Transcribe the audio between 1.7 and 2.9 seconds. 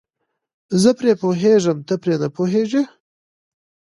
ته پرې نه پوهیږې.